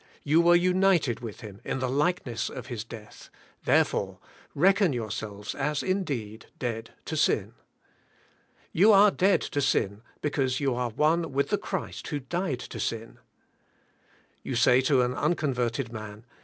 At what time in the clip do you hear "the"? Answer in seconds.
1.77-1.87, 11.49-11.57